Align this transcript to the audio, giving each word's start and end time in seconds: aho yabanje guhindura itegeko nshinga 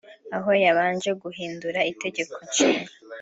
aho 0.35 0.49
yabanje 0.63 1.09
guhindura 1.21 1.79
itegeko 1.91 2.35
nshinga 2.47 2.91